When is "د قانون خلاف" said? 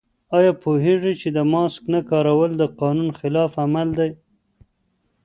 2.57-3.51